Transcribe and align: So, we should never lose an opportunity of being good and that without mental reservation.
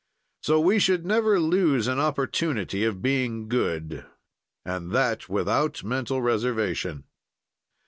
So, 0.41 0.59
we 0.59 0.79
should 0.79 1.05
never 1.05 1.39
lose 1.39 1.85
an 1.85 1.99
opportunity 1.99 2.83
of 2.85 3.03
being 3.03 3.47
good 3.47 4.03
and 4.65 4.89
that 4.93 5.29
without 5.29 5.83
mental 5.83 6.23
reservation. 6.23 7.03